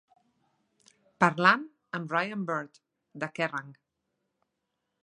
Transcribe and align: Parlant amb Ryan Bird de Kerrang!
Parlant 1.25 1.67
amb 1.99 2.17
Ryan 2.17 2.49
Bird 2.49 2.83
de 3.25 3.31
Kerrang! 3.39 3.71